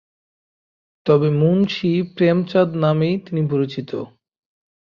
তবে 1.05 1.27
মুন্সী 1.39 1.91
প্রেমচাঁদ 2.15 2.69
নামেই 2.83 3.15
তিনি 3.25 3.41
পরিচিত। 3.51 3.91